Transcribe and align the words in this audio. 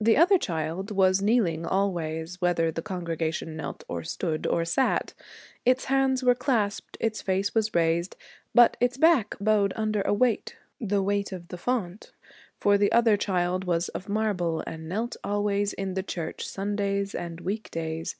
The 0.00 0.16
other 0.16 0.38
child 0.38 0.92
was 0.92 1.20
kneeling, 1.20 1.66
always, 1.66 2.40
whether 2.40 2.70
the 2.70 2.80
congregation 2.80 3.56
knelt 3.56 3.82
or 3.88 4.04
stood 4.04 4.46
or 4.46 4.64
sat. 4.64 5.14
Its 5.64 5.86
hands 5.86 6.22
were 6.22 6.36
clasped. 6.36 6.96
Its 7.00 7.22
face 7.22 7.56
was 7.56 7.74
raised, 7.74 8.14
but 8.54 8.76
its 8.78 8.96
back 8.96 9.34
bowed 9.40 9.72
under 9.74 10.02
a 10.02 10.14
weight 10.14 10.54
the 10.80 11.02
weight 11.02 11.32
of 11.32 11.48
the 11.48 11.58
font, 11.58 12.12
for 12.60 12.78
the 12.78 12.92
other 12.92 13.16
child 13.16 13.64
was 13.64 13.88
of 13.88 14.08
marble 14.08 14.62
and 14.64 14.88
knelt 14.88 15.16
always 15.24 15.72
in 15.72 15.94
the 15.94 16.04
church, 16.04 16.46
Sundays 16.46 17.12
and 17.12 17.40
week 17.40 17.68
days. 17.72 18.14